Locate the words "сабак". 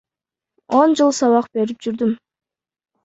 1.19-1.49